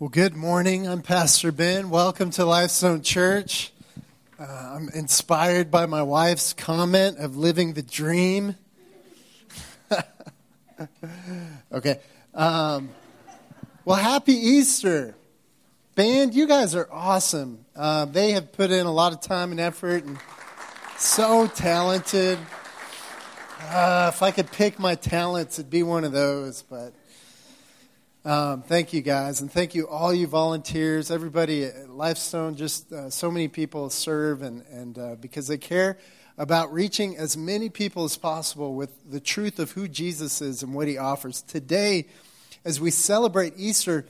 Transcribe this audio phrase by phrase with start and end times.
[0.00, 0.86] Well, good morning.
[0.86, 1.90] I'm Pastor Ben.
[1.90, 3.72] Welcome to Lifestone Church.
[4.38, 8.54] Uh, I'm inspired by my wife's comment of living the dream.
[11.72, 11.98] okay.
[12.32, 12.90] Um,
[13.84, 15.16] well, happy Easter.
[15.96, 17.64] Band, you guys are awesome.
[17.74, 20.16] Uh, they have put in a lot of time and effort and
[20.96, 22.38] so talented.
[23.62, 26.92] Uh, if I could pick my talents, it'd be one of those, but
[28.28, 32.56] um, thank you guys, and thank you all you volunteers, everybody at Lifestone.
[32.56, 35.96] Just uh, so many people serve, and and uh, because they care
[36.36, 40.74] about reaching as many people as possible with the truth of who Jesus is and
[40.74, 41.40] what He offers.
[41.40, 42.06] Today,
[42.66, 44.04] as we celebrate Easter,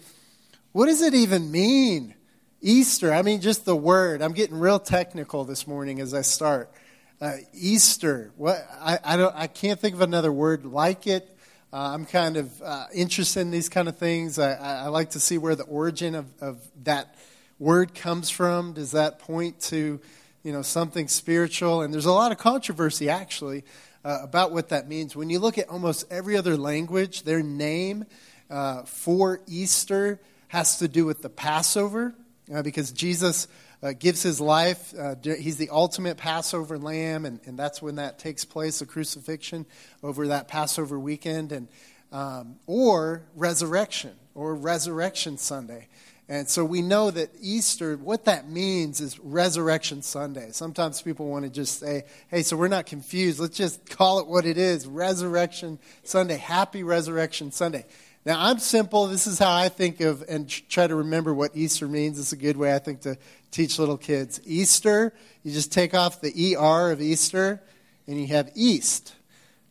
[0.72, 2.16] what does it even mean?
[2.60, 3.12] Easter.
[3.12, 4.20] I mean, just the word.
[4.20, 6.72] I'm getting real technical this morning as I start.
[7.20, 8.32] Uh, Easter.
[8.36, 9.36] What I, I don't.
[9.36, 11.37] I can't think of another word like it
[11.70, 14.38] uh, I'm kind of uh, interested in these kind of things.
[14.38, 17.14] I, I, like to see where the origin of, of that
[17.58, 18.72] word comes from.
[18.72, 20.00] Does that point to,
[20.42, 21.82] you know, something spiritual?
[21.82, 23.64] And there's a lot of controversy actually
[24.02, 25.14] uh, about what that means.
[25.14, 28.06] When you look at almost every other language, their name
[28.48, 32.14] uh, for Easter has to do with the Passover,
[32.54, 33.46] uh, because Jesus
[33.82, 34.92] uh, gives his life.
[34.98, 39.66] Uh, he's the ultimate Passover lamb, and, and that's when that takes place, the crucifixion
[40.02, 41.68] over that Passover weekend, and
[42.12, 45.88] um, or resurrection or Resurrection Sunday.
[46.30, 50.50] And so we know that Easter, what that means is Resurrection Sunday.
[50.52, 53.40] Sometimes people want to just say, hey, so we're not confused.
[53.40, 56.36] Let's just call it what it is Resurrection Sunday.
[56.36, 57.86] Happy Resurrection Sunday.
[58.26, 59.06] Now, I'm simple.
[59.06, 62.18] This is how I think of and try to remember what Easter means.
[62.18, 63.16] It's a good way, I think, to
[63.50, 64.40] teach little kids.
[64.44, 67.62] Easter, you just take off the ER of Easter
[68.06, 69.14] and you have East,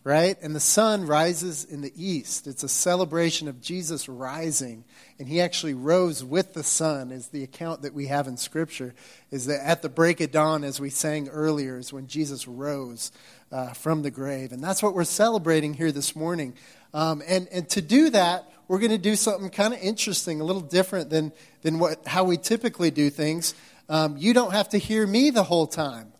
[0.03, 0.37] right?
[0.41, 2.47] And the sun rises in the east.
[2.47, 4.85] It's a celebration of Jesus rising.
[5.19, 8.93] And he actually rose with the sun, is the account that we have in Scripture.
[9.31, 13.11] Is that at the break of dawn, as we sang earlier, is when Jesus rose
[13.51, 14.51] uh, from the grave.
[14.51, 16.53] And that's what we're celebrating here this morning.
[16.93, 20.43] Um, and, and to do that, we're going to do something kind of interesting, a
[20.43, 23.53] little different than, than what, how we typically do things.
[23.89, 26.11] Um, you don't have to hear me the whole time.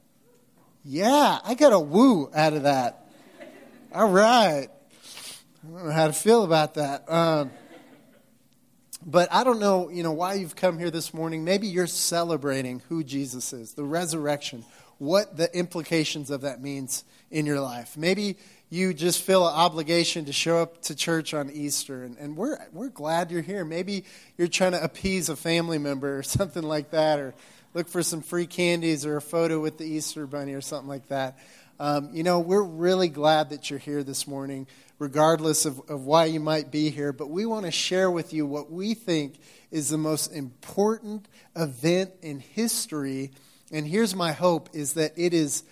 [0.83, 3.07] Yeah, I got a woo out of that.
[3.93, 4.67] All right.
[4.69, 7.11] I don't know how to feel about that.
[7.11, 7.51] Um,
[9.05, 11.43] but I don't know, you know, why you've come here this morning.
[11.43, 14.63] Maybe you're celebrating who Jesus is, the resurrection,
[14.97, 17.97] what the implications of that means in your life.
[17.97, 18.37] Maybe
[18.69, 22.57] you just feel an obligation to show up to church on Easter, and, and we're,
[22.73, 23.63] we're glad you're here.
[23.63, 24.03] Maybe
[24.37, 27.33] you're trying to appease a family member or something like that, or
[27.73, 31.07] look for some free candies or a photo with the Easter bunny or something like
[31.07, 31.37] that.
[31.79, 34.67] Um, you know, we're really glad that you're here this morning,
[34.99, 37.13] regardless of, of why you might be here.
[37.13, 39.35] But we want to share with you what we think
[39.69, 43.31] is the most important event in history.
[43.71, 45.63] And here's my hope is that it is,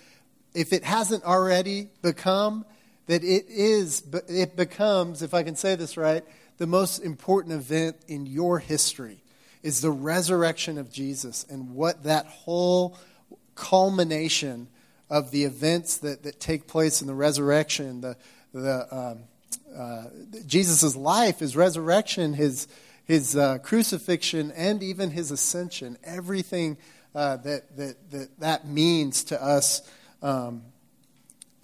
[0.54, 2.66] if it hasn't already become,
[3.08, 6.24] that it is, it becomes, if I can say this right,
[6.58, 9.22] the most important event in your history
[9.62, 12.98] is the resurrection of Jesus and what that whole
[13.56, 14.68] culmination
[15.10, 18.18] of the events that, that take place in the resurrection, the,
[18.54, 19.20] the um,
[19.76, 20.06] uh,
[20.46, 22.68] Jesus' life, his resurrection, his,
[23.04, 26.78] his uh, crucifixion, and even his ascension, everything
[27.14, 29.82] uh, that, that, that that means to us
[30.22, 30.64] um,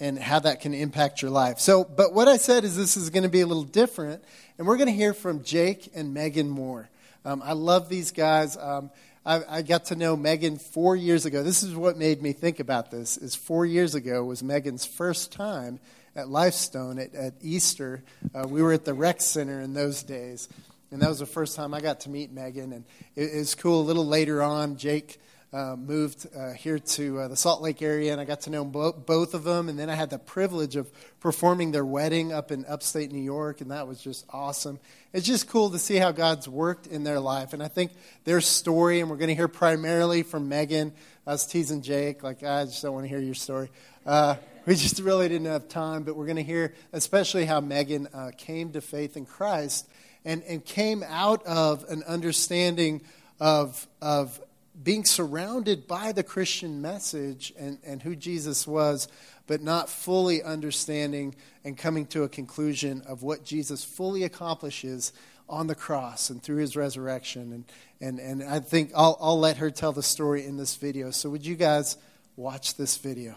[0.01, 1.59] and how that can impact your life.
[1.59, 4.23] So, but what I said is this is going to be a little different,
[4.57, 6.89] and we're going to hear from Jake and Megan Moore.
[7.23, 8.57] Um, I love these guys.
[8.57, 8.89] Um,
[9.23, 11.43] I, I, got to know Megan four years ago.
[11.43, 13.15] This is what made me think about this.
[13.15, 15.79] Is four years ago was Megan's first time
[16.15, 18.01] at Lifestone at, at Easter.
[18.33, 20.49] Uh, we were at the rec center in those days,
[20.89, 22.73] and that was the first time I got to meet Megan.
[22.73, 22.85] And
[23.15, 23.81] it, it was cool.
[23.81, 25.21] A little later on, Jake
[25.53, 28.63] uh, moved uh, here to uh, the Salt Lake area, and I got to know
[28.63, 29.67] bo- both of them.
[29.67, 30.89] And then I had the privilege of
[31.19, 34.79] performing their wedding up in upstate New York, and that was just awesome.
[35.11, 37.51] It's just cool to see how God's worked in their life.
[37.51, 37.91] And I think
[38.23, 40.93] their story, and we're going to hear primarily from Megan.
[41.27, 43.69] I was teasing Jake, like, I just don't want to hear your story.
[44.05, 48.07] Uh, we just really didn't have time, but we're going to hear especially how Megan
[48.13, 49.87] uh, came to faith in Christ
[50.23, 53.01] and, and came out of an understanding
[53.39, 54.39] of, of
[54.81, 59.07] being surrounded by the Christian message and, and who Jesus was,
[59.47, 65.13] but not fully understanding and coming to a conclusion of what Jesus fully accomplishes
[65.49, 67.51] on the cross and through his resurrection.
[67.51, 67.65] And,
[67.99, 71.11] and, and I think I'll, I'll let her tell the story in this video.
[71.11, 71.97] So, would you guys
[72.35, 73.35] watch this video?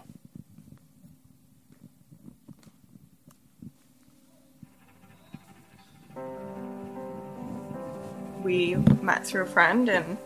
[8.45, 10.19] we met through a friend, and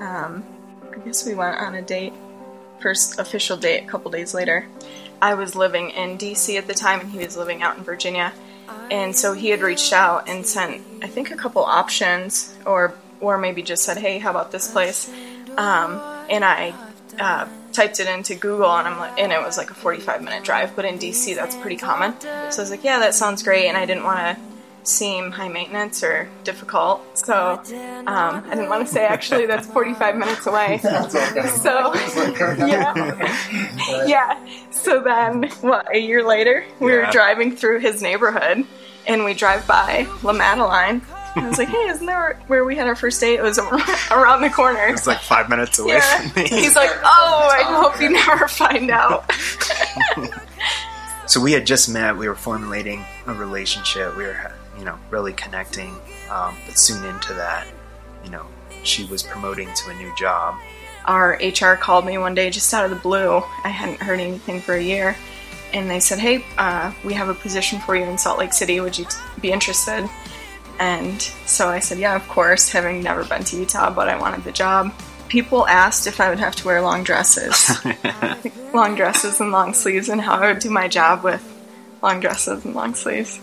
[0.00, 0.44] um,
[0.92, 2.12] I guess we went on a date,
[2.80, 4.66] first official date, a couple days later.
[5.20, 8.32] I was living in DC at the time, and he was living out in Virginia.
[8.90, 13.38] And so he had reached out and sent, I think, a couple options, or or
[13.38, 15.10] maybe just said, "Hey, how about this place?"
[15.56, 16.74] Um, and I
[17.18, 20.44] uh, typed it into Google, and I'm like, and it was like a 45 minute
[20.44, 20.76] drive.
[20.76, 22.18] But in DC, that's pretty common.
[22.20, 24.36] So I was like, "Yeah, that sounds great," and I didn't want to
[24.86, 27.02] seem high maintenance or difficult.
[27.18, 30.80] So um, I didn't want to say actually that's 45 minutes away.
[31.62, 31.92] So
[32.66, 34.38] yeah, yeah.
[34.70, 35.92] So then, what?
[35.94, 38.64] A year later, we were driving through his neighborhood,
[39.06, 41.02] and we drive by La Madeleine.
[41.34, 43.34] I was like, "Hey, isn't that where we had our first date?
[43.38, 46.28] It was around the corner." It's like five minutes away Yeah.
[46.30, 46.48] from me.
[46.48, 49.30] He's like, "Oh, I hope you never find out."
[51.26, 52.16] So we had just met.
[52.16, 54.16] We were formulating a relationship.
[54.16, 55.94] We were, you know, really connecting.
[56.30, 57.66] Um, but soon into that,
[58.24, 58.46] you know,
[58.82, 60.56] she was promoting to a new job.
[61.06, 63.42] our HR called me one day just out of the blue.
[63.64, 65.16] I hadn't heard anything for a year.
[65.72, 68.80] And they said, Hey, uh, we have a position for you in Salt Lake City.
[68.80, 70.08] Would you t- be interested?
[70.78, 74.44] And so I said, Yeah, of course, having never been to Utah, but I wanted
[74.44, 74.92] the job.
[75.28, 77.76] People asked if I would have to wear long dresses,
[78.74, 81.42] long dresses and long sleeves, and how I would do my job with
[82.00, 83.40] long dresses and long sleeves.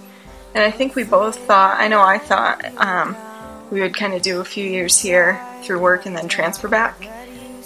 [0.56, 3.16] And I think we both thought, I know I thought, um,
[3.72, 7.08] we would kind of do a few years here through work and then transfer back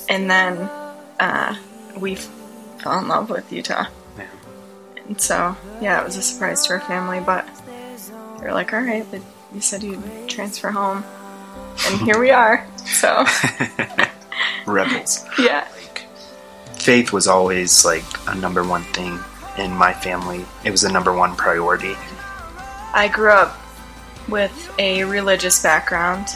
[0.09, 0.57] and then
[1.19, 1.55] uh,
[1.97, 3.87] we fell in love with Utah.
[4.17, 4.27] Yeah.
[5.07, 7.47] And so, yeah, it was a surprise to our family, but
[8.39, 9.21] they were like, all right, but
[9.53, 11.03] you said you'd transfer home.
[11.87, 12.67] And here we are.
[12.85, 13.25] So,
[14.65, 15.25] Rebels.
[15.39, 15.67] yeah.
[15.81, 16.05] Like,
[16.73, 19.19] faith was always like a number one thing
[19.57, 20.45] in my family.
[20.63, 21.95] It was a number one priority.
[22.97, 23.55] I grew up
[24.27, 26.29] with a religious background.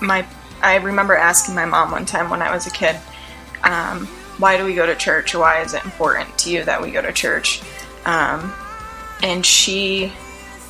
[0.00, 0.26] My,
[0.62, 2.96] I remember asking my mom one time when I was a kid,
[3.64, 4.06] um,
[4.38, 5.34] "Why do we go to church?
[5.34, 7.60] Why is it important to you that we go to church?"
[8.06, 8.50] Um,
[9.22, 10.10] and she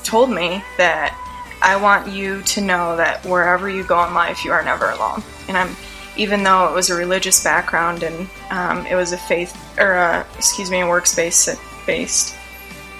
[0.02, 1.16] told me that
[1.62, 5.22] I want you to know that wherever you go in life, you are never alone.
[5.46, 5.76] And I'm,
[6.16, 10.26] even though it was a religious background and um, it was a faith or a,
[10.36, 11.56] excuse me, a works based
[11.86, 12.34] based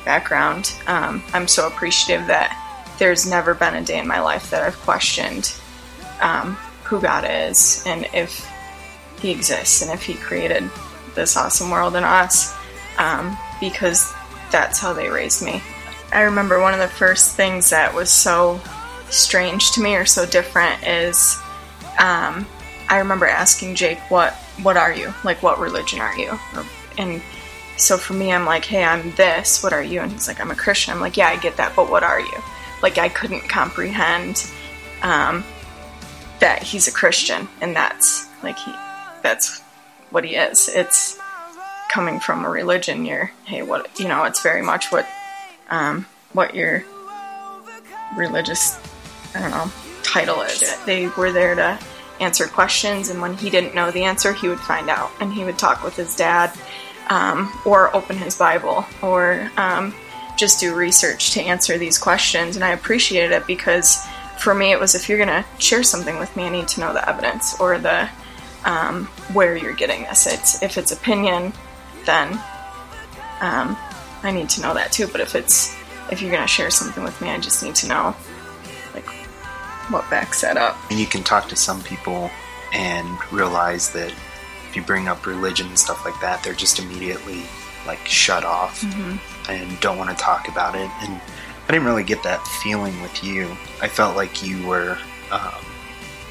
[0.06, 2.56] background, um, I'm so appreciative that
[2.98, 5.54] there's never been a day in my life that I've questioned
[6.22, 6.54] um,
[6.84, 8.48] who God is and if
[9.20, 10.70] He exists and if He created
[11.14, 12.56] this awesome world and us,
[12.96, 14.14] um, because
[14.50, 15.62] that's how they raised me.
[16.12, 18.60] I remember one of the first things that was so
[19.10, 21.38] strange to me or so different is
[21.98, 22.46] um,
[22.88, 25.12] I remember asking Jake, "What what are you?
[25.24, 26.38] Like, what religion are you?"
[26.98, 27.20] And
[27.76, 29.62] so for me, I'm like, "Hey, I'm this.
[29.62, 31.74] What are you?" And he's like, "I'm a Christian." I'm like, "Yeah, I get that,
[31.76, 32.42] but what are you?"
[32.82, 34.50] Like, I couldn't comprehend
[35.02, 35.44] um,
[36.40, 38.72] that he's a Christian, and that's like he
[39.22, 39.60] that's
[40.10, 40.68] what he is.
[40.68, 41.18] It's
[41.90, 43.04] coming from a religion.
[43.04, 44.24] You're, hey, what you know?
[44.24, 45.06] It's very much what
[45.70, 46.84] um, what your
[48.16, 48.78] religious,
[49.34, 49.70] I don't know,
[50.02, 50.76] title is.
[50.84, 51.78] They were there to
[52.20, 55.44] answer questions, and when he didn't know the answer, he would find out, and he
[55.44, 56.52] would talk with his dad,
[57.08, 59.94] um, or open his Bible, or um,
[60.36, 62.56] just do research to answer these questions.
[62.56, 64.04] And I appreciated it because
[64.38, 66.80] for me, it was if you're going to share something with me, I need to
[66.80, 68.08] know the evidence or the
[68.64, 70.26] um, where you're getting this.
[70.26, 71.52] It's if it's opinion,
[72.04, 72.32] then
[73.40, 73.76] um,
[74.22, 75.06] I need to know that too.
[75.06, 75.74] But if it's
[76.10, 78.16] if you're gonna share something with me, I just need to know
[78.94, 79.08] like
[79.88, 80.76] what backs that up.
[80.90, 82.30] And you can talk to some people
[82.72, 84.12] and realize that
[84.76, 87.42] if you bring up religion and stuff like that, they're just immediately
[87.86, 88.82] like shut off
[89.48, 90.90] and don't want to talk about it.
[91.00, 91.18] And
[91.66, 93.56] I didn't really get that feeling with you.
[93.80, 94.98] I felt like you were
[95.30, 95.64] um,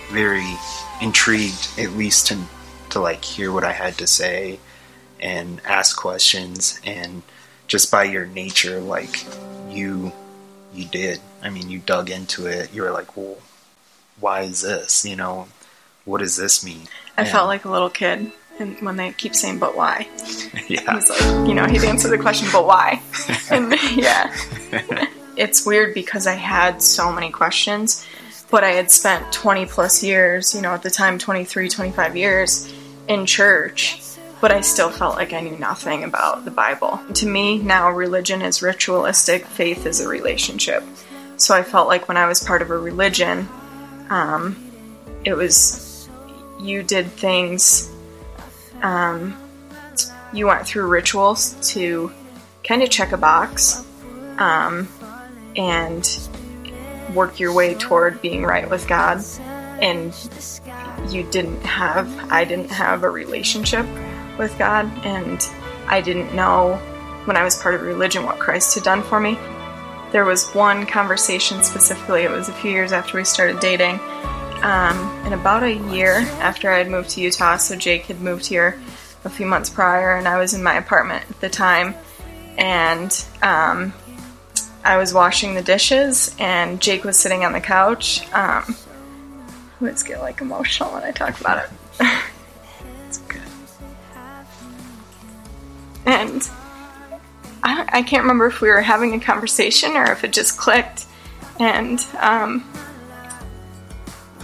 [0.09, 0.45] very
[1.01, 2.39] intrigued, at least to
[2.91, 4.59] to like hear what I had to say
[5.19, 6.79] and ask questions.
[6.85, 7.23] And
[7.65, 9.25] just by your nature, like
[9.71, 10.11] you
[10.71, 11.19] you did.
[11.41, 12.71] I mean, you dug into it.
[12.75, 13.37] You were like, well,
[14.19, 15.03] why is this?
[15.03, 15.47] You know,
[16.03, 16.87] what does this mean?
[17.17, 20.07] I And- felt like a little kid, and when they keep saying "but why,"
[20.67, 23.01] yeah, he's like, you know, he'd answer the question "but why,"
[23.49, 24.33] and yeah,
[25.37, 28.05] it's weird because I had so many questions,
[28.51, 32.71] but I had spent 20 plus years, you know, at the time 23, 25 years
[33.07, 34.01] in church,
[34.41, 36.99] but I still felt like I knew nothing about the Bible.
[37.15, 40.83] To me, now religion is ritualistic, faith is a relationship.
[41.37, 43.47] So I felt like when I was part of a religion,
[44.09, 44.55] um,
[45.25, 45.84] it was
[46.59, 47.91] you did things,
[48.81, 49.35] um,
[50.33, 52.11] you went through rituals to
[52.63, 53.85] kind of check a box
[54.37, 54.87] um,
[55.55, 56.19] and
[57.13, 59.23] work your way toward being right with God.
[59.81, 60.13] and
[61.09, 63.85] you didn't have, I didn't have a relationship
[64.37, 65.47] with God, and
[65.87, 66.77] I didn't know
[67.25, 69.37] when I was part of religion what Christ had done for me.
[70.11, 73.99] There was one conversation specifically, it was a few years after we started dating,
[74.63, 78.45] um, and about a year after I had moved to Utah, so Jake had moved
[78.45, 78.79] here
[79.23, 81.95] a few months prior, and I was in my apartment at the time,
[82.57, 83.93] and um,
[84.83, 88.31] I was washing the dishes, and Jake was sitting on the couch.
[88.33, 88.75] Um,
[89.81, 91.71] always get like emotional when I talk about it.
[93.07, 93.41] it's good.
[96.05, 96.49] And
[97.63, 101.05] I, I, can't remember if we were having a conversation or if it just clicked.
[101.59, 102.63] And um,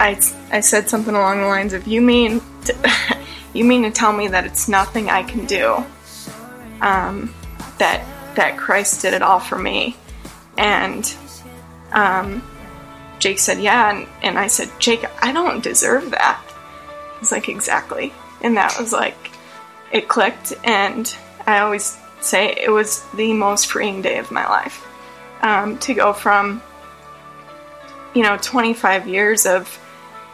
[0.02, 2.92] I, I said something along the lines of, "You mean to,
[3.54, 5.84] you mean to tell me that it's nothing I can do?
[6.80, 7.34] Um,
[7.78, 8.04] that
[8.34, 9.96] that Christ did it all for me?"
[10.58, 11.12] And
[11.92, 12.42] um,
[13.22, 13.90] Jake said, Yeah.
[13.90, 16.42] And, and I said, Jake, I don't deserve that.
[17.20, 18.12] He's like, Exactly.
[18.42, 19.30] And that was like,
[19.92, 20.52] it clicked.
[20.64, 21.14] And
[21.46, 24.86] I always say it was the most freeing day of my life
[25.42, 26.60] um, to go from,
[28.14, 29.78] you know, 25 years of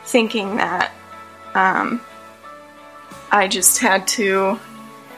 [0.09, 0.93] thinking that
[1.55, 2.01] um,
[3.31, 4.59] I just had to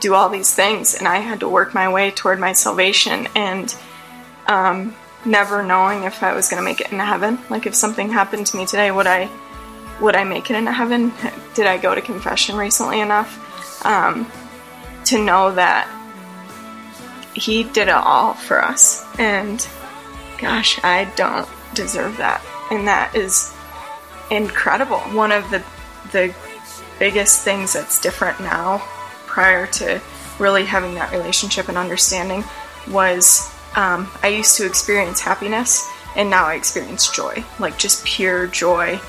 [0.01, 3.29] do all these things and I had to work my way toward my salvation.
[3.35, 3.75] And
[4.47, 4.95] um,
[5.25, 7.39] never knowing if I was going to make it into heaven.
[7.49, 9.29] Like if something happened to me today, would I
[10.01, 11.13] would I make it into heaven?
[11.55, 14.31] Did I go to confession recently enough um,
[15.07, 15.89] to know that
[17.35, 19.05] He did it all for us?
[19.19, 19.67] And
[20.39, 23.55] gosh, I don't deserve that, and that is
[24.31, 24.99] incredible.
[24.99, 25.65] One of the
[26.13, 26.35] the
[26.99, 28.79] biggest things that's different now,
[29.27, 30.01] prior to
[30.39, 32.45] really having that relationship and understanding,
[32.89, 38.47] was um, I used to experience happiness and now I experience joy, like just pure
[38.47, 39.01] joy.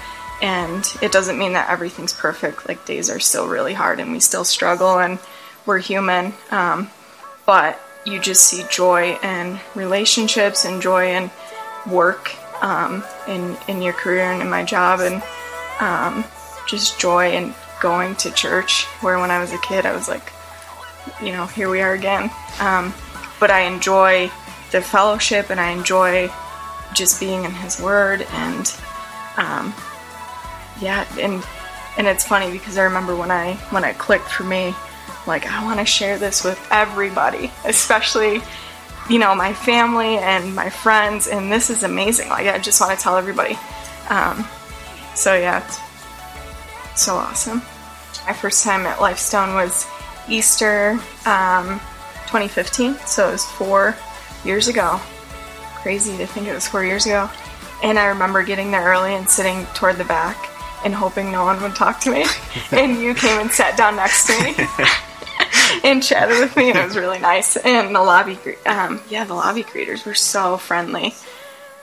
[0.42, 2.68] And it doesn't mean that everything's perfect.
[2.68, 5.20] Like days are still really hard and we still struggle and
[5.66, 6.34] we're human.
[6.50, 6.90] Um,
[7.46, 11.30] but you just see joy in relationships and joy in
[11.88, 15.22] work, um, in in your career and in my job, and
[15.80, 16.24] um,
[16.68, 18.86] just joy and going to church.
[19.02, 20.32] Where when I was a kid, I was like,
[21.22, 22.30] you know, here we are again.
[22.60, 22.94] Um,
[23.40, 24.32] but I enjoy
[24.72, 26.32] the fellowship and I enjoy
[26.94, 28.74] just being in His Word and
[29.38, 29.74] um,
[30.82, 31.44] yeah, and
[31.98, 34.74] and it's funny because I remember when I when I clicked for me,
[35.28, 38.42] like I want to share this with everybody, especially
[39.12, 42.30] you know my family and my friends, and this is amazing.
[42.30, 43.58] Like I just want to tell everybody.
[44.10, 44.48] Um,
[45.16, 47.62] so yeah, it's so awesome.
[48.26, 49.86] My first time at Lifestone was
[50.30, 50.92] Easter
[51.26, 51.82] um,
[52.28, 53.98] 2015, so it was four
[54.46, 55.00] years ago.
[55.82, 57.30] Crazy to think it was four years ago.
[57.84, 60.38] And I remember getting there early and sitting toward the back
[60.86, 62.26] and hoping no one would talk to me.
[62.72, 64.56] and you came and sat down next to me
[65.84, 67.58] and chatted with me, and it was really nice.
[67.58, 71.14] And the lobby, um, yeah, the lobby greeters were so friendly.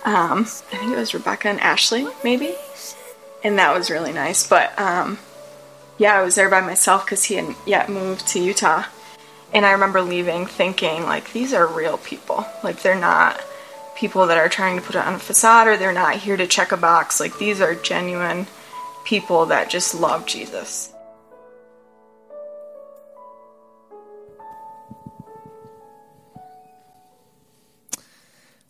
[0.04, 2.54] Um, I think it was Rebecca and Ashley, maybe,
[3.42, 4.46] and that was really nice.
[4.46, 5.18] But um,
[5.98, 8.84] yeah, I was there by myself because he hadn't yet moved to Utah,
[9.52, 12.46] and I remember leaving thinking, like, these are real people.
[12.62, 13.40] Like, they're not
[13.96, 16.70] people that are trying to put on a facade or they're not here to check
[16.70, 17.18] a box.
[17.18, 18.46] Like, these are genuine
[19.04, 20.92] people that just love Jesus.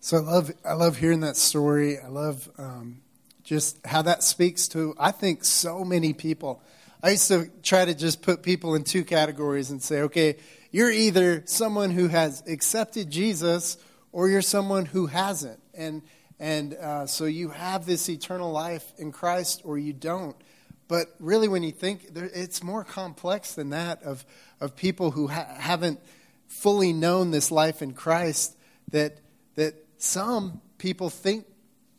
[0.08, 1.98] So I love I love hearing that story.
[1.98, 3.02] I love um,
[3.44, 6.62] just how that speaks to I think so many people.
[7.02, 10.38] I used to try to just put people in two categories and say, okay,
[10.70, 13.76] you're either someone who has accepted Jesus
[14.10, 15.60] or you're someone who hasn't.
[15.74, 16.00] And,
[16.40, 20.36] and uh, so you have this eternal life in Christ or you don't.
[20.88, 24.24] But really, when you think, it's more complex than that of,
[24.58, 26.00] of people who ha- haven't
[26.46, 28.56] fully known this life in Christ,
[28.90, 29.18] that,
[29.56, 31.44] that some people think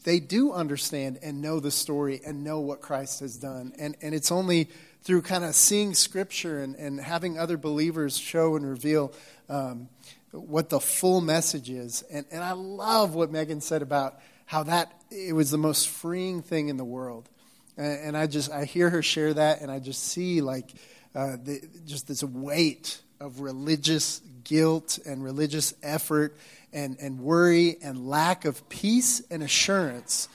[0.03, 3.73] they do understand and know the story and know what Christ has done.
[3.77, 4.69] And, and it's only
[5.01, 9.13] through kind of seeing Scripture and, and having other believers show and reveal
[9.49, 9.89] um,
[10.31, 12.03] what the full message is.
[12.11, 16.41] And, and I love what Megan said about how that it was the most freeing
[16.41, 17.29] thing in the world.
[17.77, 20.71] And, and I just I hear her share that, and I just see like
[21.15, 26.35] uh, the, just this weight of religious guilt and religious effort
[26.73, 30.29] and, and worry and lack of peace and assurance.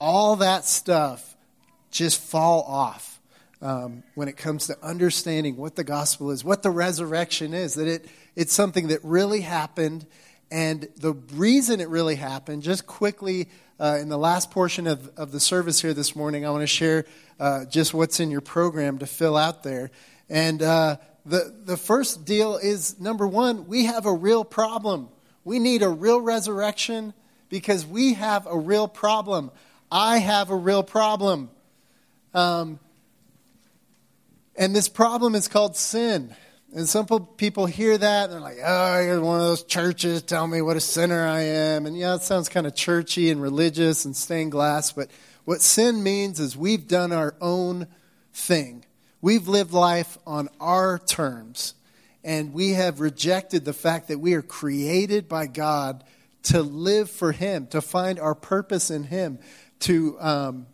[0.00, 1.36] All that stuff
[1.90, 3.20] just fall off
[3.60, 7.88] um, when it comes to understanding what the gospel is, what the resurrection is, that
[7.88, 8.06] it,
[8.36, 10.06] it's something that really happened.
[10.50, 13.48] And the reason it really happened, just quickly,
[13.80, 16.66] uh, in the last portion of, of the service here this morning, I want to
[16.66, 17.04] share
[17.38, 19.90] uh, just what's in your program to fill out there.
[20.28, 20.96] And uh,
[21.28, 25.08] the, the first deal is number one, we have a real problem.
[25.44, 27.12] We need a real resurrection
[27.48, 29.50] because we have a real problem.
[29.90, 31.50] I have a real problem.
[32.34, 32.78] Um,
[34.56, 36.34] and this problem is called sin.
[36.74, 37.06] And some
[37.36, 40.76] people hear that and they're like, oh, you're one of those churches, tell me what
[40.76, 41.86] a sinner I am.
[41.86, 45.10] And yeah, it sounds kind of churchy and religious and stained glass, but
[45.44, 47.86] what sin means is we've done our own
[48.34, 48.84] thing.
[49.20, 51.74] We've lived life on our terms,
[52.22, 56.04] and we have rejected the fact that we are created by God
[56.44, 59.40] to live for Him, to find our purpose in Him,
[59.80, 60.66] to, um,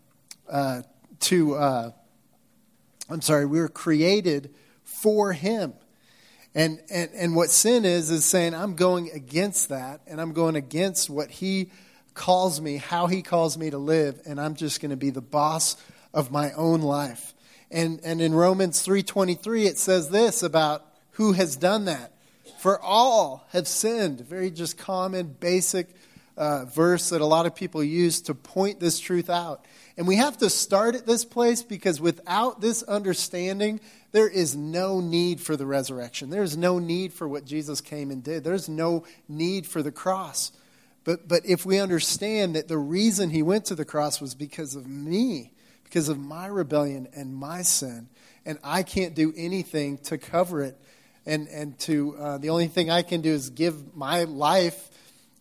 [0.47, 0.83] uh,
[1.21, 1.91] to uh,
[3.09, 5.73] I'm sorry, we were created for Him.
[6.55, 10.55] And, and, and what sin is, is saying, I'm going against that, and I'm going
[10.55, 11.71] against what He
[12.13, 15.23] calls me, how He calls me to live, and I'm just going to be the
[15.23, 15.77] boss
[16.13, 17.34] of my own life.
[17.75, 22.12] And, and in Romans 3.23, it says this about who has done that.
[22.61, 24.21] For all have sinned.
[24.21, 25.88] Very just common, basic
[26.37, 29.64] uh, verse that a lot of people use to point this truth out.
[29.97, 33.81] And we have to start at this place because without this understanding,
[34.12, 36.31] there is no need for the resurrection.
[36.31, 38.45] There's no need for what Jesus came and did.
[38.45, 40.52] There's no need for the cross.
[41.02, 44.76] But, but if we understand that the reason he went to the cross was because
[44.76, 45.50] of me,
[45.95, 48.09] because of my rebellion and my sin,
[48.45, 50.77] and I can't do anything to cover it,
[51.25, 54.91] and, and to uh, the only thing I can do is give my life,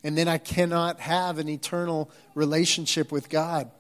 [0.03, 3.71] and then I cannot have an eternal relationship with God.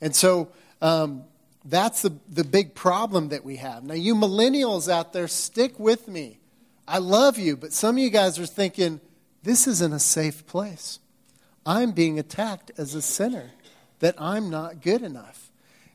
[0.00, 1.24] And so um,
[1.64, 3.82] that's the, the big problem that we have.
[3.82, 6.38] Now, you millennials out there, stick with me.
[6.86, 9.00] I love you, but some of you guys are thinking,
[9.42, 11.00] this isn't a safe place.
[11.66, 13.50] I'm being attacked as a sinner,
[13.98, 15.49] that I'm not good enough.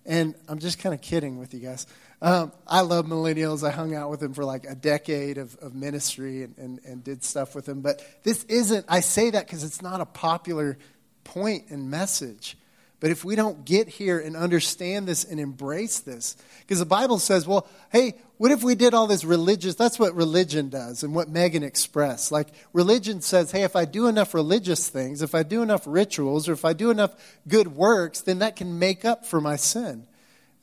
[0.05, 1.87] And I'm just kind of kidding with you guys.
[2.21, 3.67] Um, I love millennials.
[3.67, 7.03] I hung out with them for like a decade of, of ministry and, and, and
[7.03, 7.81] did stuff with them.
[7.81, 10.77] But this isn't, I say that because it's not a popular
[11.23, 12.57] point and message.
[12.99, 17.19] But if we don't get here and understand this and embrace this, because the Bible
[17.19, 19.75] says, well, hey, what if we did all this religious?
[19.75, 22.31] That's what religion does and what Megan expressed.
[22.31, 26.47] Like, religion says, hey, if I do enough religious things, if I do enough rituals,
[26.47, 27.13] or if I do enough
[27.47, 30.07] good works, then that can make up for my sin.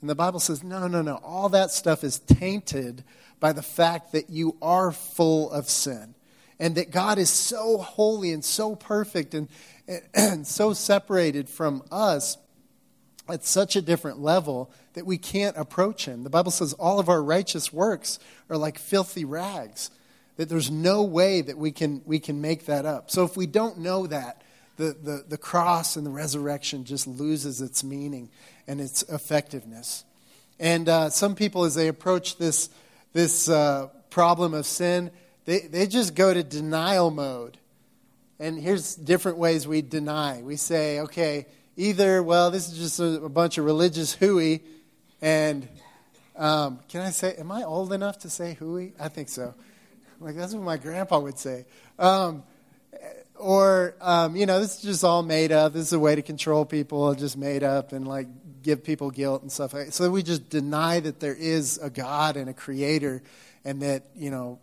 [0.01, 1.21] And the Bible says, no, no, no.
[1.23, 3.05] All that stuff is tainted
[3.40, 6.14] by the fact that you are full of sin
[6.59, 9.49] and that God is so holy and so perfect and,
[10.14, 12.37] and so separated from us
[13.29, 16.25] at such a different level that we can't approach him.
[16.25, 18.18] The Bible says all of our righteous works
[18.51, 19.90] are like filthy rags,
[20.37, 23.11] that there's no way that we can, we can make that up.
[23.11, 24.42] So if we don't know that,
[24.77, 28.31] the, the, the cross and the resurrection just loses its meaning
[28.66, 30.05] and its effectiveness.
[30.59, 32.71] And uh, some people, as they approach this,
[33.12, 35.11] this uh, problem of sin,
[35.45, 37.59] they, they just go to denial mode.
[38.38, 40.42] And here's different ways we deny.
[40.42, 44.62] We say, okay, either, well, this is just a, a bunch of religious hooey,
[45.21, 45.68] and
[46.37, 48.95] um, can I say, am I old enough to say hooey?
[48.99, 49.55] I think so.
[50.18, 51.66] Like, that's what my grandpa would say.
[51.99, 52.42] Um,
[53.37, 55.73] or, um, you know, this is just all made up.
[55.73, 58.29] This is a way to control people, just made up and like
[58.62, 59.75] give people guilt and stuff.
[59.90, 63.23] So we just deny that there is a God and a creator
[63.64, 64.61] and that, you know,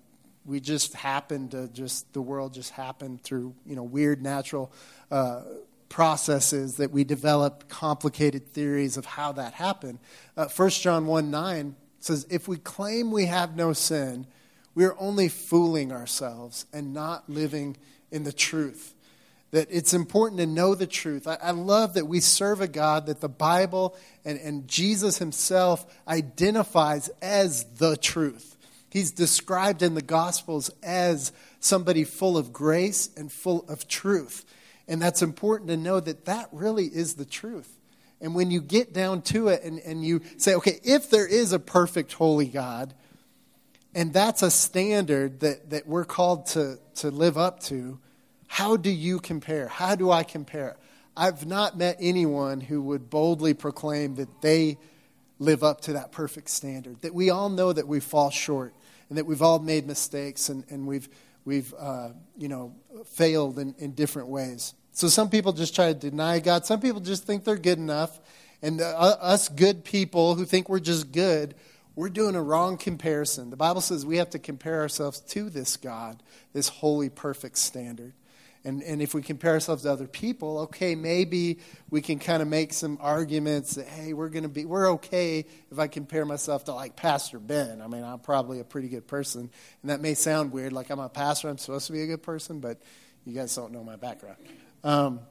[0.49, 4.71] we just happened to just the world just happened through you know weird natural
[5.11, 5.41] uh,
[5.89, 9.99] processes that we develop complicated theories of how that happened.
[10.37, 14.27] Uh, 1 John 1 9 says, If we claim we have no sin,
[14.75, 17.77] we are only fooling ourselves and not living
[18.11, 18.95] in the truth.
[19.51, 21.27] That it's important to know the truth.
[21.27, 25.85] I, I love that we serve a God that the Bible and, and Jesus himself
[26.07, 28.57] identifies as the truth.
[28.89, 34.45] He's described in the Gospels as somebody full of grace and full of truth.
[34.87, 37.77] And that's important to know that that really is the truth.
[38.21, 41.53] And when you get down to it and, and you say, okay, if there is
[41.53, 42.93] a perfect, holy God,
[43.95, 47.99] and that's a standard that, that we're called to, to live up to,
[48.47, 49.67] how do you compare?
[49.67, 50.77] How do I compare?
[51.15, 54.77] I've not met anyone who would boldly proclaim that they
[55.37, 58.73] live up to that perfect standard, that we all know that we fall short
[59.09, 61.09] and that we've all made mistakes and, and we've,
[61.45, 62.73] we've uh, you know,
[63.05, 64.73] failed in, in different ways.
[64.91, 66.65] So some people just try to deny God.
[66.65, 68.19] Some people just think they're good enough.
[68.61, 71.55] And the, uh, us good people who think we're just good,
[71.95, 73.49] we're doing a wrong comparison.
[73.49, 76.21] The Bible says we have to compare ourselves to this God,
[76.53, 78.13] this holy, perfect standard.
[78.65, 82.47] And, and if we compare ourselves to other people, okay, maybe we can kind of
[82.49, 86.65] make some arguments that, hey, we're going to be, we're okay if I compare myself
[86.65, 87.81] to like Pastor Ben.
[87.81, 89.49] I mean, I'm probably a pretty good person.
[89.81, 92.21] And that may sound weird, like I'm a pastor, I'm supposed to be a good
[92.21, 92.81] person, but
[93.25, 94.37] you guys don't know my background.
[94.83, 95.21] Um,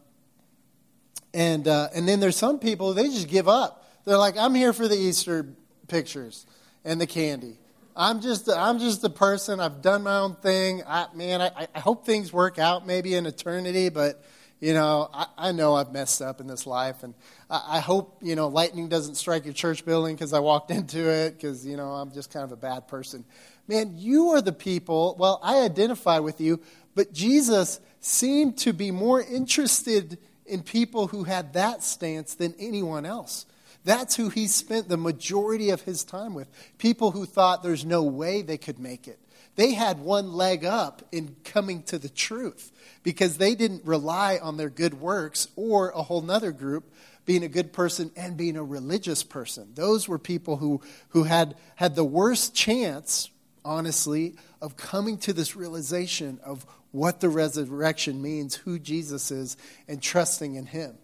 [1.35, 3.85] and, uh, and then there's some people, they just give up.
[4.07, 5.47] They're like, I'm here for the Easter
[5.87, 6.47] pictures
[6.83, 7.59] and the candy.
[7.99, 9.59] I'm just I'm just a person.
[9.59, 10.83] I've done my own thing.
[10.87, 14.25] I, man, I, I hope things work out maybe in eternity, but
[14.61, 17.13] you know, I, I know I've messed up in this life, and
[17.51, 21.11] I, I hope you know lightning doesn't strike your church building because I walked into
[21.11, 23.25] it because you know I'm just kind of a bad person.
[23.67, 25.17] Man, you are the people.
[25.19, 26.61] Well, I identify with you,
[26.95, 33.05] but Jesus seemed to be more interested in people who had that stance than anyone
[33.05, 33.45] else.
[33.85, 36.49] That's who he spent the majority of his time with.
[36.79, 39.19] People who thought there's no way they could make it.
[39.57, 42.71] They had one leg up in coming to the truth
[43.03, 46.93] because they didn't rely on their good works or a whole nother group
[47.25, 49.69] being a good person and being a religious person.
[49.75, 53.31] Those were people who, who had, had the worst chance,
[53.65, 59.57] honestly, of coming to this realization of what the resurrection means, who Jesus is,
[59.89, 60.97] and trusting in him.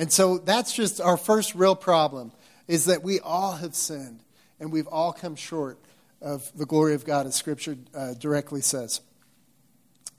[0.00, 2.32] And so that's just our first real problem
[2.66, 4.20] is that we all have sinned
[4.58, 5.78] and we've all come short
[6.22, 9.02] of the glory of God, as Scripture uh, directly says.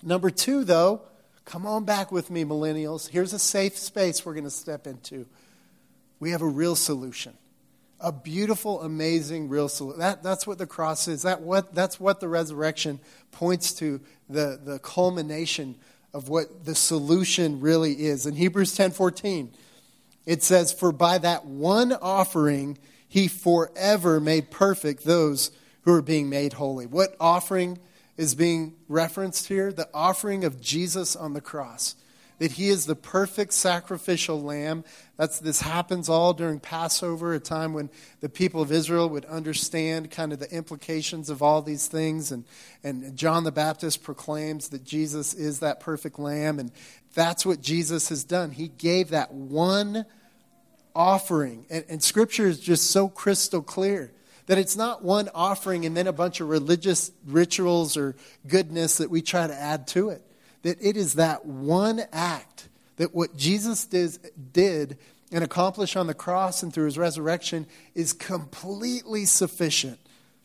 [0.03, 1.01] Number two, though,
[1.45, 3.09] come on back with me, millennials.
[3.09, 5.25] Here's a safe space we're going to step into.
[6.19, 7.33] We have a real solution.
[7.99, 9.99] A beautiful, amazing, real solution.
[9.99, 11.23] That, that's what the cross is.
[11.23, 12.99] That what, that's what the resurrection
[13.31, 15.73] points to, the, the culmination
[16.13, 18.27] of what the solution really is.
[18.27, 19.51] In Hebrews 10 14,
[20.25, 26.29] it says, For by that one offering he forever made perfect those who are being
[26.29, 26.85] made holy.
[26.85, 27.79] What offering
[28.17, 29.71] is being referenced here?
[29.71, 31.95] The offering of Jesus on the cross.
[32.41, 34.83] That he is the perfect sacrificial lamb.
[35.15, 40.09] That's, this happens all during Passover, a time when the people of Israel would understand
[40.09, 42.31] kind of the implications of all these things.
[42.31, 42.45] And,
[42.83, 46.57] and John the Baptist proclaims that Jesus is that perfect lamb.
[46.57, 46.71] And
[47.13, 48.49] that's what Jesus has done.
[48.49, 50.07] He gave that one
[50.95, 51.67] offering.
[51.69, 54.11] And, and Scripture is just so crystal clear
[54.47, 58.15] that it's not one offering and then a bunch of religious rituals or
[58.47, 60.25] goodness that we try to add to it.
[60.63, 64.19] That it is that one act that what Jesus did,
[64.53, 64.97] did
[65.31, 69.99] and accomplished on the cross and through his resurrection is completely sufficient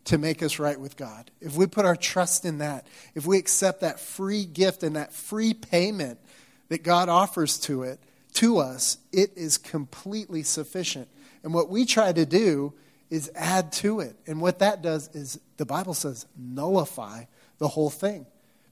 [0.05, 1.31] to make us right with God.
[1.41, 5.13] If we put our trust in that, if we accept that free gift and that
[5.13, 6.21] free payment
[6.69, 7.99] that God offers to it,
[8.35, 11.09] to us, it is completely sufficient.
[11.43, 12.73] And what we try to do
[13.11, 14.17] is add to it.
[14.27, 17.25] And what that does is, the Bible says, nullify
[17.59, 18.27] the whole thing.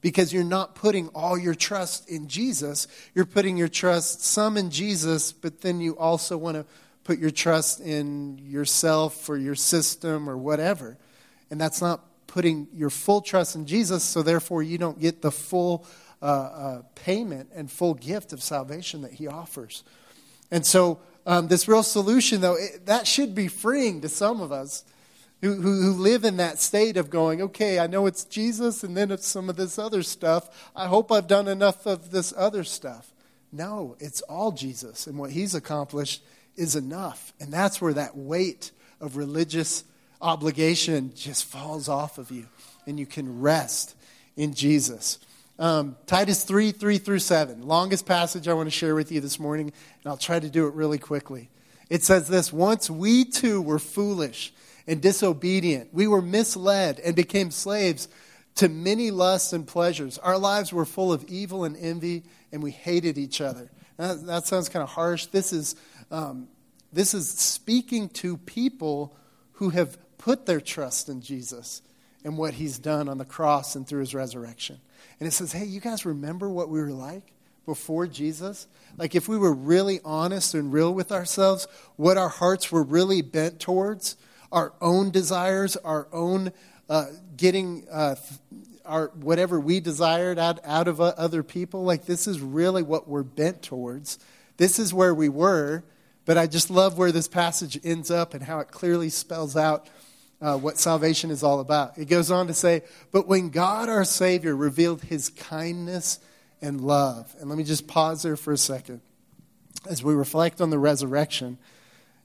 [0.05, 4.69] Because you're not putting all your trust in Jesus, you're putting your trust some in
[4.69, 6.67] Jesus, but then you also want to
[7.05, 10.99] put your trust in yourself or your system or whatever.
[11.51, 15.31] And that's not putting your full trust in Jesus, so therefore you don't get the
[15.33, 15.87] full
[16.21, 19.85] uh, uh, payment and full gift of salvation that he offers.
[20.51, 24.53] And so, um, this real solution, though, it, that should be freeing to some of
[24.53, 24.85] us
[25.41, 29.11] who, who, live in that state of going, okay, I know it's Jesus and then
[29.11, 30.71] it's some of this other stuff.
[30.75, 33.13] I hope I've done enough of this other stuff.
[33.53, 36.25] No, it's all Jesus, and what he's accomplished
[36.57, 37.33] is enough.
[37.39, 39.85] And that's where that weight of religious
[40.21, 42.47] obligation just falls off of you,
[42.87, 43.95] and you can rest
[44.37, 45.19] in Jesus.
[45.59, 49.39] Um, Titus 3 3 through 7, longest passage I want to share with you this
[49.39, 49.67] morning,
[50.03, 51.49] and I'll try to do it really quickly.
[51.89, 54.53] It says this Once we too were foolish
[54.87, 58.09] and disobedient, we were misled and became slaves
[58.57, 60.19] to many lusts and pleasures.
[60.19, 63.71] Our lives were full of evil and envy, and we hated each other.
[63.97, 65.27] That, sounds kind of harsh.
[65.27, 65.77] This is,
[66.11, 66.49] um,
[66.93, 69.17] this is speaking to people
[69.55, 71.83] who have put their trust in Jesus
[72.25, 74.81] and what he's done on the cross and through his resurrection.
[75.21, 77.35] And it says, hey, you guys remember what we were like
[77.67, 78.67] before Jesus?
[78.97, 83.23] Like, if we were really honest and real with ourselves, what our hearts were really
[83.23, 84.17] bent towards,
[84.55, 86.53] our own desires, our own
[86.89, 88.15] uh, getting uh,
[88.85, 93.23] our whatever we desired out, out of other people, like, this is really what we're
[93.23, 94.19] bent towards.
[94.57, 95.83] This is where we were,
[96.25, 99.89] but I just love where this passage ends up and how it clearly spells out
[100.41, 101.99] uh, what salvation is all about.
[101.99, 106.21] It goes on to say, But when God our Savior revealed his kindness
[106.63, 109.01] and love, and let me just pause there for a second.
[109.89, 111.59] As we reflect on the resurrection,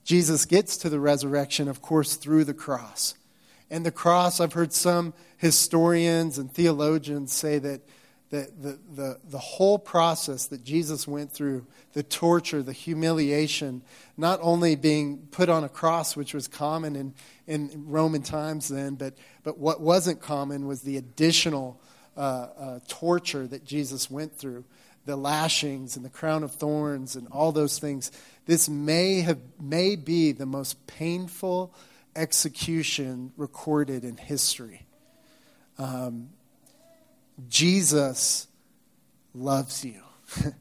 [0.09, 3.13] Jesus gets to the resurrection, of course, through the cross.
[3.69, 7.81] And the cross, I've heard some historians and theologians say that
[8.31, 13.83] the, the, the, the whole process that Jesus went through the torture, the humiliation,
[14.17, 17.13] not only being put on a cross, which was common in,
[17.45, 21.79] in Roman times then, but, but what wasn't common was the additional
[22.17, 24.65] uh, uh, torture that Jesus went through
[25.09, 28.11] the lashings and the crown of thorns and all those things.
[28.45, 31.73] This may, have, may be the most painful
[32.15, 34.85] execution recorded in history.
[35.79, 36.29] Um,
[37.47, 38.47] Jesus
[39.33, 40.03] loves you.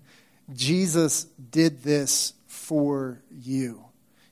[0.55, 3.85] Jesus did this for you.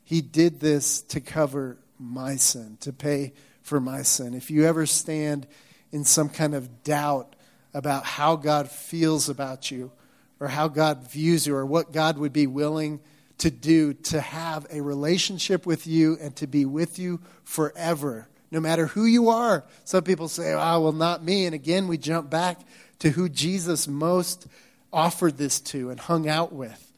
[0.02, 4.32] He did this to cover my sin, to pay for my sin.
[4.32, 5.46] If you ever stand
[5.92, 7.36] in some kind of doubt
[7.74, 9.92] about how God feels about you,
[10.40, 13.00] or how God views you, or what God would be willing
[13.38, 18.60] to do to have a relationship with you and to be with you forever, no
[18.60, 19.64] matter who you are.
[19.84, 21.46] Some people say, oh, well, not me.
[21.46, 22.60] And again, we jump back
[23.00, 24.46] to who Jesus most
[24.92, 26.92] offered this to and hung out with.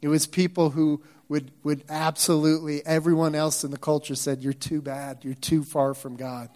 [0.00, 4.82] It was people who would, would absolutely, everyone else in the culture said, You're too
[4.82, 5.18] bad.
[5.22, 6.48] You're too far from God.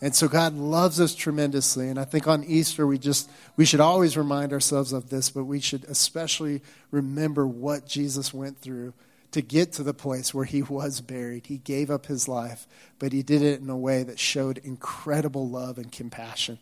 [0.00, 1.88] And so God loves us tremendously.
[1.88, 5.44] And I think on Easter, we just, we should always remind ourselves of this, but
[5.44, 8.92] we should especially remember what Jesus went through
[9.30, 11.46] to get to the place where he was buried.
[11.46, 12.66] He gave up his life,
[12.98, 16.58] but he did it in a way that showed incredible love and compassion.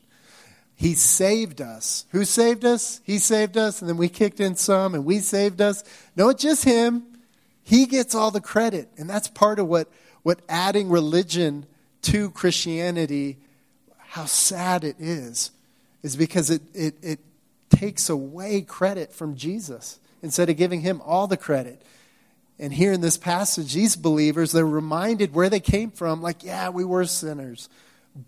[0.74, 2.06] He saved us.
[2.12, 3.00] Who saved us?
[3.04, 5.84] He saved us, and then we kicked in some, and we saved us.
[6.16, 7.04] No, it's just him.
[7.62, 8.88] He gets all the credit.
[8.96, 9.88] And that's part of what,
[10.22, 11.66] what adding religion
[12.02, 13.38] to Christianity,
[13.98, 15.50] how sad it is,
[16.02, 17.20] is because it, it, it
[17.70, 21.82] takes away credit from Jesus instead of giving him all the credit.
[22.58, 26.68] And here in this passage, these believers, they're reminded where they came from like, yeah,
[26.68, 27.68] we were sinners,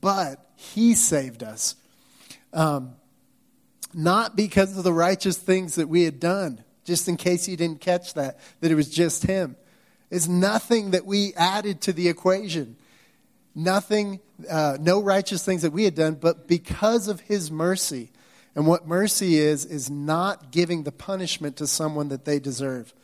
[0.01, 1.77] but he saved us.
[2.53, 2.95] Um,
[3.93, 7.81] not because of the righteous things that we had done, just in case you didn't
[7.81, 9.57] catch that, that it was just him.
[10.11, 12.77] It's nothing that we added to the equation
[13.55, 18.11] nothing, uh, no righteous things that we had done, but because of his mercy.
[18.55, 22.95] And what mercy is, is not giving the punishment to someone that they deserve.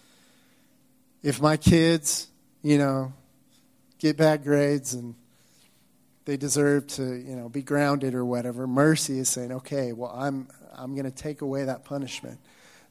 [1.22, 2.28] If my kids,
[2.62, 3.12] you know,
[3.98, 5.14] get bad grades and
[6.24, 10.48] they deserve to, you know, be grounded or whatever, mercy is saying, okay, well, I'm,
[10.72, 12.38] I'm going to take away that punishment.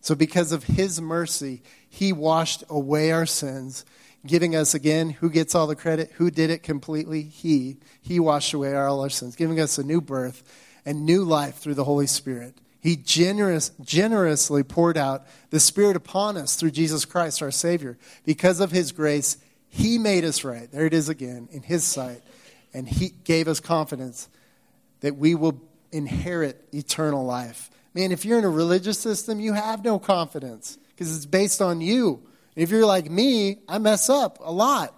[0.01, 3.83] So, because of his mercy, he washed away our sins
[4.25, 7.21] giving us again who gets all the credit who did it completely?
[7.23, 7.77] He.
[8.01, 10.43] He washed away all our sins giving us a new birth
[10.85, 12.55] and new life through the holy spirit.
[12.81, 17.97] He generous, generously poured out the spirit upon us through jesus christ our savior.
[18.25, 19.37] Because of his grace
[19.69, 20.71] he made us right.
[20.71, 22.21] There it is again in his sight.
[22.73, 24.27] And he gave us confidence
[25.01, 27.69] that we will inherit eternal life.
[27.93, 31.79] Man if you're in a religious system you have no confidence because it's based on
[31.79, 32.21] you
[32.55, 34.93] if you're like me, I mess up a lot.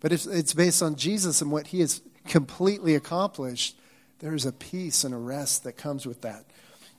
[0.00, 3.76] But if it's based on Jesus and what he has completely accomplished,
[4.20, 6.44] there's a peace and a rest that comes with that.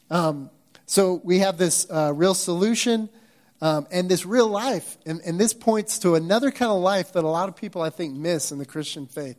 [0.10, 0.50] Um,
[0.86, 3.10] so we have this uh, real solution
[3.62, 4.98] um, and this real life.
[5.06, 7.90] And, and this points to another kind of life that a lot of people, I
[7.90, 9.38] think, miss in the Christian faith.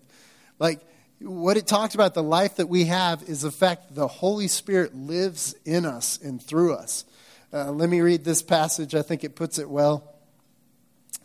[0.59, 0.81] Like,
[1.21, 4.49] what it talks about, the life that we have, is the fact that the Holy
[4.49, 7.05] Spirit lives in us and through us.
[7.53, 8.95] Uh, let me read this passage.
[8.95, 10.10] I think it puts it well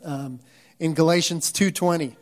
[0.04, 0.40] um,
[0.80, 2.16] in Galatians 2:20.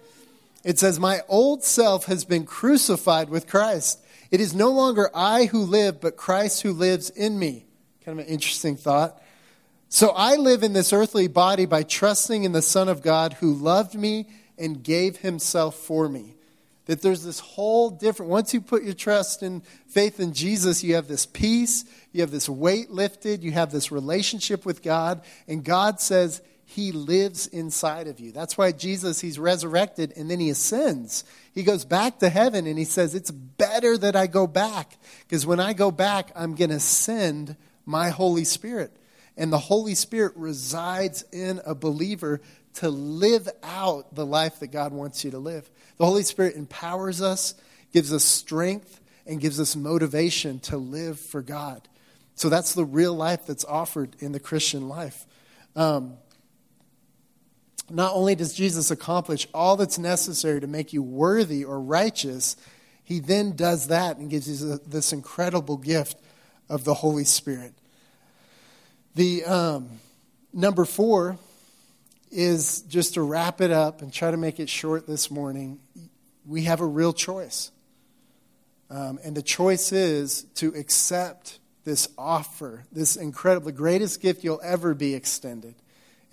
[0.64, 4.00] It says, "My old self has been crucified with Christ.
[4.32, 7.66] It is no longer I who live, but Christ who lives in me."
[8.06, 9.22] Kind of an interesting thought.
[9.90, 13.54] So I live in this earthly body by trusting in the Son of God who
[13.54, 16.34] loved me and gave himself for me.
[16.86, 20.96] That there's this whole different, once you put your trust and faith in Jesus, you
[20.96, 25.64] have this peace, you have this weight lifted, you have this relationship with God, and
[25.64, 26.42] God says,
[26.74, 28.32] he lives inside of you.
[28.32, 31.24] That's why Jesus, he's resurrected and then he ascends.
[31.54, 35.46] He goes back to heaven and he says, It's better that I go back because
[35.46, 38.92] when I go back, I'm going to send my Holy Spirit.
[39.38, 42.42] And the Holy Spirit resides in a believer
[42.76, 45.70] to live out the life that God wants you to live.
[45.98, 47.54] The Holy Spirit empowers us,
[47.92, 51.88] gives us strength, and gives us motivation to live for God.
[52.34, 55.28] So that's the real life that's offered in the Christian life.
[55.76, 56.18] Um,
[57.94, 62.58] not only does Jesus accomplish all that's necessary to make you worthy or righteous,
[63.04, 66.18] he then does that and gives you this incredible gift
[66.70, 67.74] of the Holy Spirit.
[69.16, 69.90] The um,
[70.52, 71.38] number four
[72.32, 75.80] is just to wrap it up and try to make it short this morning.
[76.48, 77.72] We have a real choice.
[78.90, 84.62] Um, and the choice is to accept this offer, this incredible, the greatest gift you'll
[84.64, 85.76] ever be extended,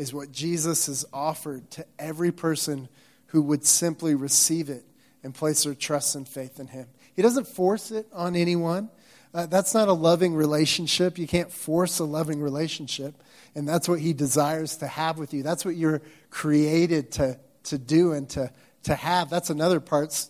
[0.00, 2.88] is what Jesus has offered to every person
[3.26, 4.82] who would simply receive it
[5.22, 6.86] and place their trust and faith in Him.
[7.14, 8.88] He doesn't force it on anyone.
[9.34, 11.18] Uh, that's not a loving relationship.
[11.18, 13.14] You can't force a loving relationship.
[13.54, 15.42] And that's what He desires to have with you.
[15.42, 18.50] That's what you're created to, to do and to,
[18.84, 19.28] to have.
[19.28, 20.28] That's another part,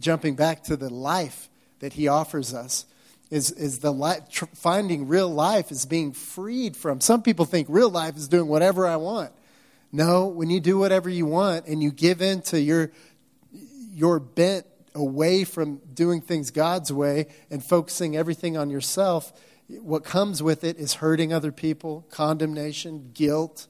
[0.00, 2.86] jumping back to the life that He offers us
[3.30, 7.00] is, is the life, tr- finding real life is being freed from.
[7.00, 9.32] Some people think real life is doing whatever I want.
[9.92, 12.92] No, when you do whatever you want and you give in to your,
[13.92, 19.32] your bent away from doing things God's way and focusing everything on yourself,
[19.68, 23.66] what comes with it is hurting other people, condemnation, guilt,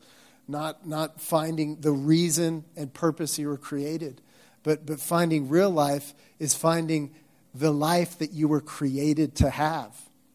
[0.48, 4.20] not, not finding the reason and purpose you were created.
[4.62, 7.14] But, but finding real life is finding
[7.58, 9.94] the life that you were created to have.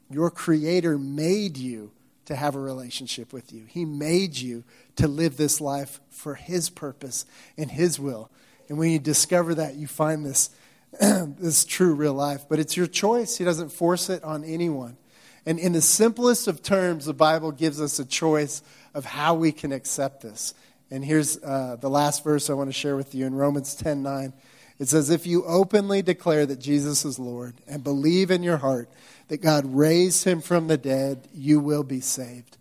[0.10, 1.92] Your Creator made you
[2.26, 4.64] to have a relationship with you, He made you
[4.96, 7.26] to live this life for His purpose
[7.58, 8.30] and His will.
[8.70, 10.50] And when you discover that, you find this,
[11.02, 12.46] this true real life.
[12.48, 14.98] But it's your choice, He doesn't force it on anyone.
[15.46, 18.62] And in the simplest of terms, the Bible gives us a choice
[18.94, 20.54] of how we can accept this.
[20.92, 24.04] And here's uh, the last verse I want to share with you in Romans 10
[24.04, 24.34] 9.
[24.82, 28.90] It says, If you openly declare that Jesus is Lord and believe in your heart
[29.28, 32.58] that God raised him from the dead, you will be saved.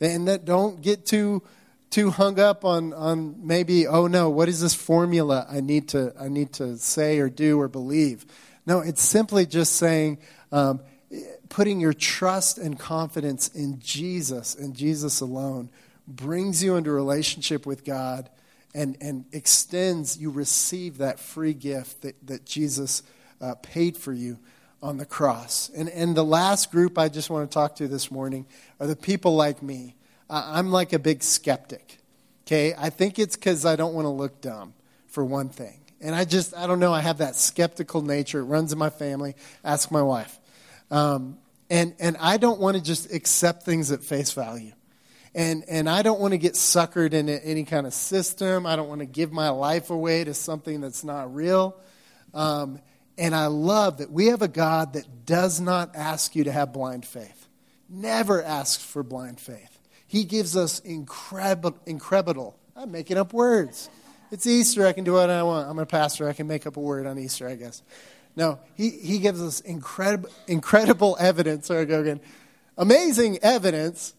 [0.00, 1.42] And that don't get too
[1.90, 6.12] too hung up on, on maybe, oh no, what is this formula I need to
[6.18, 8.24] I need to say or do or believe?
[8.64, 10.18] No, it's simply just saying,
[10.52, 10.80] um,
[11.48, 15.70] putting your trust and confidence in Jesus and Jesus alone
[16.06, 18.30] brings you into relationship with God
[18.74, 23.02] and, and extends, you receive that free gift that, that Jesus
[23.40, 24.38] uh, paid for you
[24.82, 25.70] on the cross.
[25.74, 28.46] And, and the last group I just want to talk to this morning
[28.80, 29.96] are the people like me.
[30.28, 31.98] I'm like a big skeptic.
[32.46, 34.74] Okay, I think it's because I don't want to look dumb,
[35.06, 35.80] for one thing.
[36.00, 38.40] And I just, I don't know, I have that skeptical nature.
[38.40, 39.36] It runs in my family.
[39.64, 40.38] Ask my wife.
[40.90, 41.38] Um,
[41.70, 44.72] and, and I don't want to just accept things at face value.
[45.34, 48.66] And, and I don't want to get suckered into any kind of system.
[48.66, 51.76] I don't want to give my life away to something that's not real.
[52.32, 52.80] Um,
[53.18, 56.72] and I love that we have a God that does not ask you to have
[56.72, 57.48] blind faith,
[57.88, 59.78] never asks for blind faith.
[60.06, 62.56] He gives us incredible, incredible.
[62.76, 63.88] I'm making up words.
[64.30, 64.86] It's Easter.
[64.86, 65.68] I can do what I want.
[65.68, 66.28] I'm a pastor.
[66.28, 67.82] I can make up a word on Easter, I guess.
[68.36, 71.66] No, he, he gives us incredible, incredible evidence.
[71.66, 72.20] Sorry, go again.
[72.76, 74.14] Amazing evidence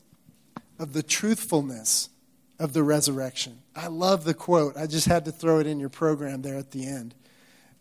[0.79, 2.09] of the truthfulness
[2.59, 3.59] of the resurrection.
[3.75, 4.77] I love the quote.
[4.77, 7.13] I just had to throw it in your program there at the end.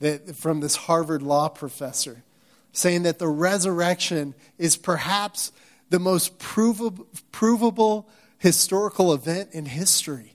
[0.01, 2.25] That from this Harvard law professor
[2.73, 5.53] saying that the resurrection is perhaps
[5.91, 10.34] the most provable, provable historical event in history.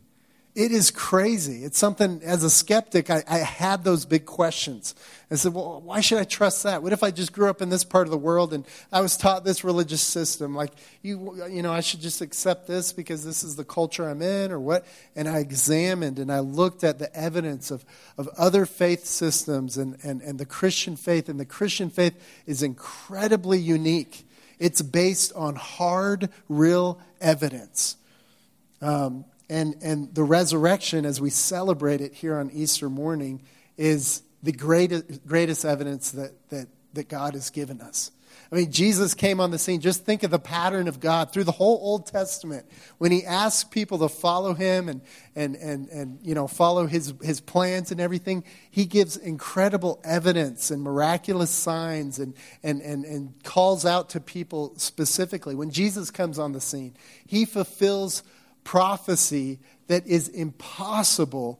[0.55, 1.63] It is crazy.
[1.63, 4.95] It's something, as a skeptic, I, I, had those big questions.
[5.29, 6.81] I said, well, why should I trust that?
[6.81, 9.15] What if I just grew up in this part of the world and I was
[9.15, 10.55] taught this religious system?
[10.55, 10.71] Like,
[11.03, 14.51] you, you know, I should just accept this because this is the culture I'm in
[14.51, 14.87] or what?
[15.15, 17.85] And I examined and I looked at the evidence of,
[18.17, 21.29] of other faith systems and, and, and the Christian faith.
[21.29, 24.25] And the Christian faith is incredibly unique.
[24.57, 27.97] It's based on hard, real evidence.
[28.81, 33.41] Um, and, and the resurrection, as we celebrate it here on Easter morning,
[33.77, 38.11] is the greatest, greatest evidence that, that, that God has given us.
[38.51, 39.79] I mean, Jesus came on the scene.
[39.79, 42.65] Just think of the pattern of God through the whole Old Testament.
[42.97, 45.01] When he asked people to follow him and,
[45.35, 50.71] and, and, and you know, follow his, his plans and everything, he gives incredible evidence
[50.71, 52.33] and miraculous signs and,
[52.63, 55.53] and, and, and calls out to people specifically.
[55.53, 56.95] When Jesus comes on the scene,
[57.27, 58.23] he fulfills
[58.69, 61.59] prophecy that is impossible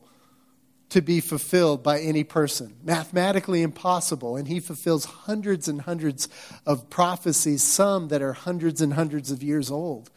[0.90, 4.36] to be fulfilled by any person, mathematically impossible.
[4.36, 6.28] And he fulfills hundreds and hundreds
[6.64, 10.08] of prophecies, some that are hundreds and hundreds of years old.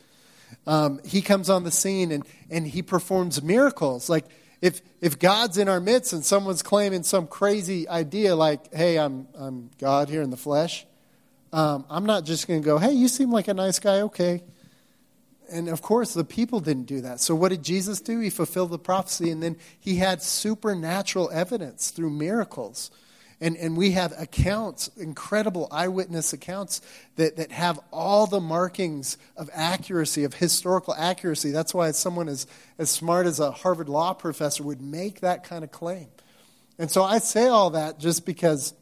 [0.68, 4.08] Um, he comes on the scene and, and he performs miracles.
[4.08, 4.26] Like,
[4.62, 9.28] if, if God's in our midst and someone's claiming some crazy idea like, hey, I'm,
[9.34, 10.86] I'm God here in the flesh,
[11.52, 14.44] um, I'm not just going to go, hey, you seem like a nice guy, okay
[15.54, 17.20] and of course, the people didn't do that.
[17.20, 18.20] So, what did Jesus do?
[18.20, 22.92] He fulfilled the prophecy, and then he had supernatural evidence through miracles.
[23.42, 26.82] And, and we have accounts, incredible eyewitness accounts,
[27.18, 31.52] that, that have all the markings of accuracy, of historical accuracy.
[31.52, 32.48] That's why someone as,
[32.78, 36.08] as smart as a Harvard law professor would make that kind of claim.
[36.80, 38.74] And so I say all that just because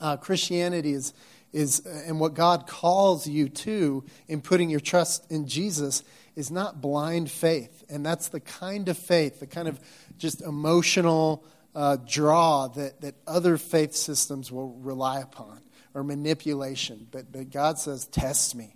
[0.00, 1.12] uh, Christianity is,
[1.52, 6.02] is, and what God calls you to in putting your trust in Jesus
[6.34, 7.84] is not blind faith.
[7.90, 9.78] And that's the kind of faith, the kind of
[10.18, 11.44] just emotional
[11.74, 15.60] uh, draw that, that other faith systems will rely upon
[15.94, 17.06] or manipulation.
[17.10, 18.74] But, but God says, Test me.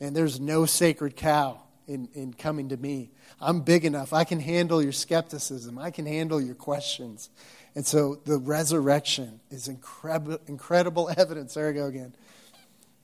[0.00, 3.10] And there's no sacred cow in, in coming to me.
[3.40, 4.12] I'm big enough.
[4.12, 7.30] I can handle your skepticism, I can handle your questions.
[7.74, 12.14] And so the resurrection is incredible, incredible evidence, there we go again,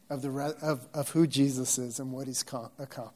[0.09, 0.31] of, the,
[0.63, 3.13] of, of who Jesus is and what he's accomplished.